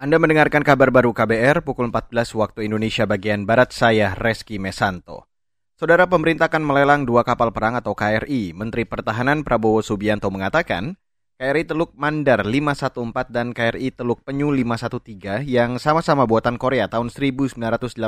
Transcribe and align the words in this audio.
Anda 0.00 0.16
mendengarkan 0.16 0.64
kabar 0.64 0.88
baru 0.88 1.12
KBR 1.12 1.60
pukul 1.60 1.92
14 1.92 2.32
waktu 2.32 2.64
Indonesia 2.64 3.04
bagian 3.04 3.44
Barat 3.44 3.68
saya, 3.76 4.16
Reski 4.16 4.56
Mesanto. 4.56 5.28
Saudara 5.76 6.08
pemerintah 6.08 6.48
akan 6.48 6.64
melelang 6.64 7.04
dua 7.04 7.20
kapal 7.20 7.52
perang 7.52 7.76
atau 7.76 7.92
KRI. 7.92 8.56
Menteri 8.56 8.88
Pertahanan 8.88 9.44
Prabowo 9.44 9.84
Subianto 9.84 10.32
mengatakan, 10.32 10.96
KRI 11.36 11.68
Teluk 11.68 11.92
Mandar 12.00 12.48
514 12.48 13.28
dan 13.28 13.52
KRI 13.52 13.92
Teluk 13.92 14.24
Penyu 14.24 14.48
513 14.48 15.44
yang 15.44 15.76
sama-sama 15.76 16.24
buatan 16.24 16.56
Korea 16.56 16.88
tahun 16.88 17.12
1980 17.12 18.00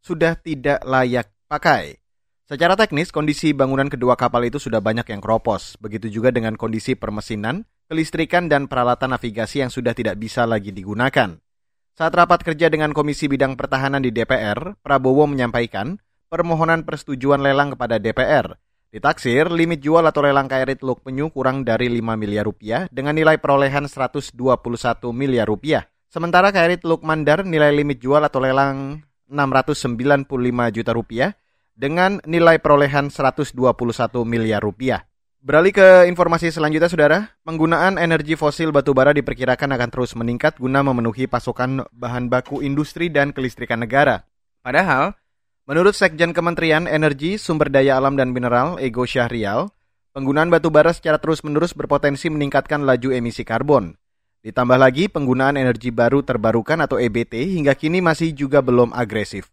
sudah 0.00 0.32
tidak 0.40 0.80
layak 0.88 1.28
pakai. 1.52 2.00
Secara 2.48 2.80
teknis, 2.80 3.12
kondisi 3.12 3.52
bangunan 3.52 3.92
kedua 3.92 4.16
kapal 4.16 4.48
itu 4.48 4.56
sudah 4.56 4.80
banyak 4.80 5.04
yang 5.04 5.20
keropos. 5.20 5.76
Begitu 5.84 6.08
juga 6.08 6.32
dengan 6.32 6.56
kondisi 6.56 6.96
permesinan, 6.96 7.68
kelistrikan, 7.88 8.48
dan 8.48 8.66
peralatan 8.66 9.12
navigasi 9.16 9.64
yang 9.64 9.70
sudah 9.72 9.92
tidak 9.92 10.16
bisa 10.20 10.44
lagi 10.44 10.70
digunakan. 10.70 11.36
Saat 11.94 12.12
rapat 12.18 12.42
kerja 12.42 12.66
dengan 12.66 12.90
Komisi 12.90 13.30
Bidang 13.30 13.54
Pertahanan 13.54 14.02
di 14.02 14.10
DPR, 14.10 14.74
Prabowo 14.82 15.30
menyampaikan 15.30 15.94
permohonan 16.26 16.82
persetujuan 16.82 17.38
lelang 17.38 17.78
kepada 17.78 18.02
DPR. 18.02 18.58
Ditaksir, 18.90 19.50
limit 19.50 19.82
jual 19.82 20.02
atau 20.06 20.22
lelang 20.22 20.46
KRI 20.46 20.78
Teluk 20.78 21.02
Penyu 21.02 21.30
kurang 21.30 21.62
dari 21.66 21.90
5 21.90 22.14
miliar 22.14 22.46
rupiah 22.46 22.86
dengan 22.90 23.14
nilai 23.14 23.38
perolehan 23.38 23.86
121 23.90 24.34
miliar 25.14 25.50
rupiah. 25.50 25.86
Sementara 26.10 26.54
KRI 26.54 26.78
Teluk 26.78 27.02
Mandar 27.02 27.42
nilai 27.42 27.74
limit 27.74 27.98
jual 27.98 28.22
atau 28.22 28.38
lelang 28.38 29.02
695 29.30 30.30
juta 30.70 30.90
rupiah 30.94 31.34
dengan 31.74 32.22
nilai 32.22 32.62
perolehan 32.62 33.10
121 33.10 33.54
miliar 34.22 34.62
rupiah. 34.62 35.06
Beralih 35.44 35.76
ke 35.76 36.08
informasi 36.08 36.48
selanjutnya, 36.48 36.88
Saudara. 36.88 37.18
Penggunaan 37.44 38.00
energi 38.00 38.32
fosil 38.32 38.72
batubara 38.72 39.12
diperkirakan 39.12 39.76
akan 39.76 39.88
terus 39.92 40.16
meningkat 40.16 40.56
guna 40.56 40.80
memenuhi 40.80 41.28
pasokan 41.28 41.84
bahan 41.92 42.32
baku 42.32 42.64
industri 42.64 43.12
dan 43.12 43.28
kelistrikan 43.28 43.84
negara. 43.84 44.24
Padahal, 44.64 45.12
menurut 45.68 45.92
Sekjen 45.92 46.32
Kementerian 46.32 46.88
Energi, 46.88 47.36
Sumber 47.36 47.68
Daya 47.68 48.00
Alam 48.00 48.16
dan 48.16 48.32
Mineral, 48.32 48.80
Ego 48.80 49.04
Syahrial, 49.04 49.68
penggunaan 50.16 50.48
batubara 50.48 50.96
secara 50.96 51.20
terus-menerus 51.20 51.76
berpotensi 51.76 52.32
meningkatkan 52.32 52.80
laju 52.80 53.12
emisi 53.12 53.44
karbon. 53.44 54.00
Ditambah 54.40 54.80
lagi, 54.80 55.12
penggunaan 55.12 55.60
energi 55.60 55.92
baru 55.92 56.24
terbarukan 56.24 56.80
atau 56.88 56.96
EBT 56.96 57.52
hingga 57.52 57.76
kini 57.76 58.00
masih 58.00 58.32
juga 58.32 58.64
belum 58.64 58.96
agresif. 58.96 59.52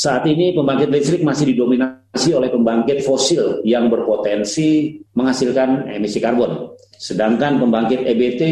Saat 0.00 0.24
ini 0.32 0.56
pembangkit 0.56 0.88
listrik 0.88 1.20
masih 1.20 1.52
didominasi 1.52 2.32
oleh 2.32 2.48
pembangkit 2.48 3.04
fosil 3.04 3.60
yang 3.68 3.92
berpotensi 3.92 4.96
menghasilkan 5.12 5.92
emisi 5.92 6.16
karbon. 6.24 6.72
Sedangkan 6.96 7.60
pembangkit 7.60 8.08
EBT 8.08 8.42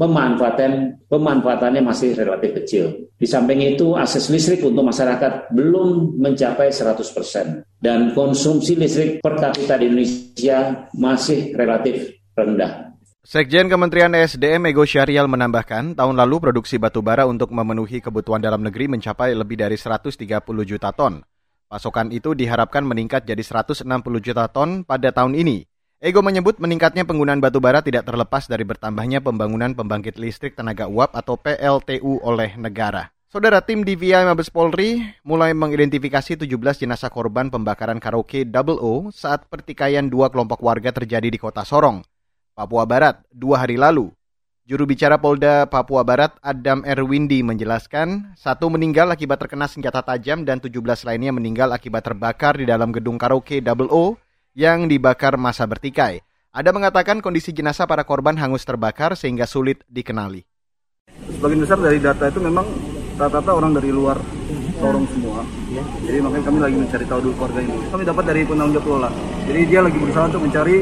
pemanfaatan 0.00 1.04
pemanfaatannya 1.12 1.84
masih 1.84 2.16
relatif 2.16 2.56
kecil. 2.56 2.84
Di 3.20 3.28
samping 3.28 3.76
itu 3.76 3.92
akses 3.92 4.32
listrik 4.32 4.64
untuk 4.64 4.80
masyarakat 4.80 5.52
belum 5.52 6.16
mencapai 6.16 6.72
100% 6.72 7.68
dan 7.84 8.16
konsumsi 8.16 8.72
listrik 8.72 9.20
per 9.20 9.36
kapita 9.36 9.76
di 9.76 9.92
Indonesia 9.92 10.88
masih 10.96 11.52
relatif 11.52 12.16
rendah. 12.32 12.93
Sekjen 13.24 13.72
Kementerian 13.72 14.12
SDM 14.12 14.68
Ego 14.68 14.84
Syarial 14.84 15.24
menambahkan, 15.32 15.96
tahun 15.96 16.12
lalu 16.20 16.44
produksi 16.44 16.76
batubara 16.76 17.24
untuk 17.24 17.56
memenuhi 17.56 18.04
kebutuhan 18.04 18.36
dalam 18.36 18.60
negeri 18.60 18.84
mencapai 18.84 19.32
lebih 19.32 19.56
dari 19.56 19.80
130 19.80 20.44
juta 20.68 20.92
ton. 20.92 21.24
Pasokan 21.64 22.12
itu 22.12 22.36
diharapkan 22.36 22.84
meningkat 22.84 23.24
jadi 23.24 23.40
160 23.40 23.88
juta 24.20 24.44
ton 24.52 24.84
pada 24.84 25.08
tahun 25.08 25.40
ini. 25.40 25.64
Ego 26.04 26.20
menyebut 26.20 26.60
meningkatnya 26.60 27.08
penggunaan 27.08 27.40
batubara 27.40 27.80
tidak 27.80 28.04
terlepas 28.04 28.44
dari 28.44 28.60
bertambahnya 28.60 29.24
pembangunan 29.24 29.72
pembangkit 29.72 30.20
listrik 30.20 30.52
tenaga 30.52 30.84
uap 30.84 31.16
atau 31.16 31.40
PLTU 31.40 32.20
oleh 32.20 32.60
negara. 32.60 33.08
Saudara 33.32 33.64
tim 33.64 33.88
DVI 33.88 34.28
Mabes 34.28 34.52
Polri 34.52 35.00
mulai 35.24 35.56
mengidentifikasi 35.56 36.44
17 36.44 36.44
jenazah 36.76 37.08
korban 37.08 37.48
pembakaran 37.48 37.96
karaoke 37.96 38.44
Double 38.44 38.76
O 38.76 39.08
saat 39.08 39.48
pertikaian 39.48 40.12
dua 40.12 40.28
kelompok 40.28 40.60
warga 40.60 40.92
terjadi 40.92 41.32
di 41.32 41.40
kota 41.40 41.64
Sorong. 41.64 42.04
Papua 42.54 42.86
Barat 42.86 43.18
dua 43.34 43.66
hari 43.66 43.74
lalu. 43.74 44.14
Juru 44.62 44.86
bicara 44.86 45.18
Polda 45.18 45.66
Papua 45.66 46.06
Barat 46.06 46.38
Adam 46.38 46.86
Erwindi 46.86 47.42
menjelaskan, 47.42 48.30
satu 48.38 48.70
meninggal 48.70 49.10
akibat 49.10 49.42
terkena 49.42 49.66
senjata 49.66 50.06
tajam 50.06 50.46
dan 50.46 50.62
17 50.62 50.78
lainnya 51.02 51.34
meninggal 51.34 51.74
akibat 51.74 52.06
terbakar 52.06 52.54
di 52.54 52.62
dalam 52.62 52.94
gedung 52.94 53.18
karaoke 53.18 53.58
Double 53.58 53.90
O 53.90 54.14
yang 54.54 54.86
dibakar 54.86 55.34
masa 55.34 55.66
bertikai. 55.66 56.22
Ada 56.54 56.70
mengatakan 56.70 57.18
kondisi 57.18 57.50
jenazah 57.50 57.90
para 57.90 58.06
korban 58.06 58.38
hangus 58.38 58.62
terbakar 58.62 59.18
sehingga 59.18 59.50
sulit 59.50 59.82
dikenali. 59.90 60.46
Sebagian 61.10 61.58
besar 61.58 61.82
dari 61.82 61.98
data 61.98 62.30
itu 62.30 62.38
memang 62.38 62.70
rata-rata 63.18 63.50
orang 63.50 63.74
dari 63.74 63.90
luar 63.90 64.22
Sorong 64.74 65.06
semua. 65.10 65.42
Jadi 66.06 66.18
makanya 66.18 66.44
kami 66.50 66.58
lagi 66.62 66.76
mencari 66.78 67.04
tahu 67.06 67.20
dulu 67.24 67.34
keluarga 67.34 67.60
ini. 67.62 67.76
Kami 67.90 68.02
dapat 68.06 68.24
dari 68.26 68.40
penanggung 68.46 68.78
jawab. 68.78 69.12
Jadi 69.46 69.60
dia 69.70 69.80
lagi 69.82 69.96
berusaha 69.98 70.24
untuk 70.28 70.42
mencari 70.44 70.76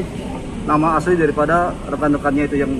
nama 0.63 0.95
asli 0.95 1.19
daripada 1.19 1.75
rekan-rekannya 1.91 2.43
itu 2.47 2.57
yang 2.63 2.73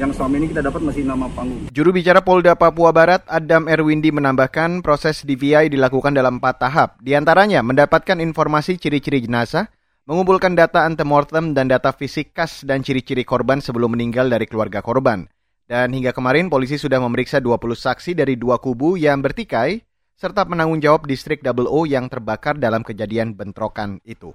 yang 0.00 0.10
selama 0.10 0.40
ini 0.40 0.46
kita 0.50 0.64
dapat 0.64 0.80
masih 0.82 1.04
nama 1.04 1.28
panggung. 1.30 1.68
Juru 1.68 1.92
bicara 1.92 2.24
Polda 2.24 2.56
Papua 2.56 2.90
Barat, 2.96 3.22
Adam 3.28 3.68
Erwindi 3.68 4.08
menambahkan 4.08 4.80
proses 4.80 5.20
DVI 5.22 5.68
dilakukan 5.68 6.16
dalam 6.16 6.40
empat 6.40 6.64
tahap. 6.64 6.90
Di 7.04 7.12
antaranya 7.12 7.60
mendapatkan 7.60 8.16
informasi 8.18 8.80
ciri-ciri 8.80 9.22
jenazah, 9.28 9.68
mengumpulkan 10.08 10.56
data 10.56 10.88
antemortem 10.88 11.52
dan 11.52 11.68
data 11.68 11.92
fisik 11.92 12.32
khas 12.32 12.64
dan 12.64 12.80
ciri-ciri 12.80 13.22
korban 13.22 13.60
sebelum 13.60 13.92
meninggal 13.92 14.32
dari 14.32 14.48
keluarga 14.48 14.80
korban. 14.80 15.28
Dan 15.68 15.92
hingga 15.94 16.16
kemarin 16.16 16.48
polisi 16.48 16.80
sudah 16.80 16.98
memeriksa 16.98 17.38
20 17.38 17.76
saksi 17.76 18.16
dari 18.16 18.34
dua 18.34 18.58
kubu 18.58 18.96
yang 18.98 19.20
bertikai, 19.20 19.80
serta 20.16 20.44
penanggung 20.48 20.82
jawab 20.82 21.06
distrik 21.06 21.44
Double 21.44 21.68
O 21.68 21.84
yang 21.84 22.08
terbakar 22.08 22.58
dalam 22.58 22.82
kejadian 22.82 23.36
bentrokan 23.36 24.00
itu. 24.02 24.34